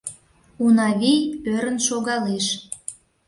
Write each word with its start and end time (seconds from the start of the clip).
Унавий 0.63 1.19
ӧрын 1.53 1.77
шогалеш. 1.87 2.45